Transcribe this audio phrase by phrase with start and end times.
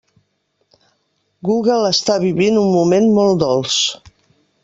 [1.49, 3.79] Google està vivint un moment molt dolç.